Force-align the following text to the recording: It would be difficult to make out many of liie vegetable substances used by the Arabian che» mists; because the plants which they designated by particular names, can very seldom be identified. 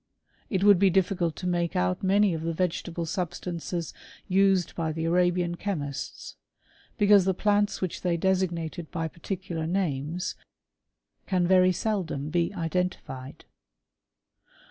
It 0.49 0.63
would 0.63 0.79
be 0.79 0.89
difficult 0.89 1.35
to 1.35 1.45
make 1.47 1.75
out 1.75 2.01
many 2.01 2.33
of 2.33 2.41
liie 2.41 2.55
vegetable 2.55 3.05
substances 3.05 3.93
used 4.27 4.73
by 4.75 4.91
the 4.91 5.05
Arabian 5.05 5.53
che» 5.53 5.75
mists; 5.75 6.37
because 6.97 7.25
the 7.25 7.35
plants 7.35 7.81
which 7.81 8.01
they 8.01 8.17
designated 8.17 8.89
by 8.89 9.07
particular 9.07 9.67
names, 9.67 10.33
can 11.27 11.45
very 11.45 11.71
seldom 11.71 12.29
be 12.31 12.51
identified. 12.55 13.45